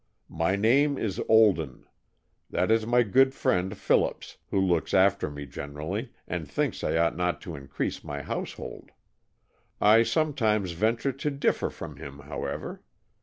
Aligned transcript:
My 0.33 0.55
name 0.55 0.97
is 0.97 1.21
Olden. 1.29 1.85
This 2.49 2.71
is 2.71 2.87
my 2.87 3.03
good 3.03 3.35
friend 3.35 3.77
Phillips, 3.77 4.37
who 4.49 4.59
looks 4.59 4.95
after 4.95 5.29
me 5.29 5.45
generally, 5.45 6.11
and 6.27 6.49
thinks 6.49 6.83
I 6.83 6.97
ought 6.97 7.15
not 7.15 7.39
to 7.41 7.55
increase 7.55 8.03
my 8.03 8.23
household. 8.23 8.89
I 9.79 10.01
sometimes 10.01 10.71
venture 10.71 11.11
to 11.11 11.29
differ 11.29 11.69
from 11.69 11.97
him, 11.97 12.17
however. 12.17 12.81